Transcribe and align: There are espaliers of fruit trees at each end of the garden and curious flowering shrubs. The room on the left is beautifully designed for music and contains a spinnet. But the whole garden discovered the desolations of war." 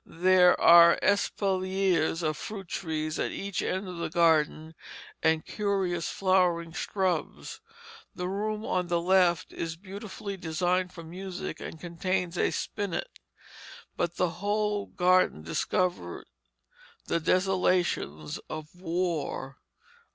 There 0.03 0.59
are 0.59 0.97
espaliers 1.03 2.23
of 2.23 2.35
fruit 2.35 2.67
trees 2.67 3.19
at 3.19 3.29
each 3.31 3.61
end 3.61 3.87
of 3.87 3.97
the 3.97 4.09
garden 4.09 4.73
and 5.21 5.45
curious 5.45 6.09
flowering 6.09 6.71
shrubs. 6.71 7.61
The 8.15 8.27
room 8.27 8.65
on 8.65 8.87
the 8.87 8.99
left 8.99 9.53
is 9.53 9.75
beautifully 9.75 10.37
designed 10.37 10.91
for 10.91 11.03
music 11.03 11.59
and 11.59 11.79
contains 11.79 12.35
a 12.35 12.49
spinnet. 12.49 13.19
But 13.95 14.15
the 14.15 14.29
whole 14.41 14.87
garden 14.87 15.43
discovered 15.43 16.25
the 17.05 17.19
desolations 17.19 18.39
of 18.49 18.69
war." 18.73 19.59